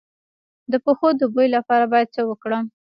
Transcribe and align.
د 0.71 0.73
پښو 0.85 1.09
د 1.19 1.21
بوی 1.33 1.47
لپاره 1.55 1.85
باید 1.93 2.13
څه 2.15 2.21
وکړم؟ 2.29 2.65